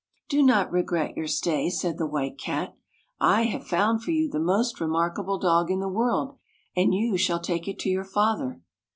"Do 0.31 0.41
not 0.41 0.71
regret 0.71 1.15
your 1.15 1.27
stay," 1.27 1.69
said 1.69 1.99
the 1.99 2.07
White 2.07 2.39
Cat." 2.39 2.75
1 3.19 3.43
have 3.49 3.67
found 3.67 4.01
for 4.01 4.09
you 4.09 4.27
the 4.27 4.39
most 4.39 4.81
re 4.81 4.87
markable 4.87 5.37
dog 5.37 5.69
in 5.69 5.79
the 5.79 5.87
world, 5.87 6.39
and 6.75 6.91
you 6.91 7.17
shall 7.17 7.39
take 7.39 7.67
it 7.67 7.77
to 7.81 7.89
your 7.89 8.03
father." 8.05 8.59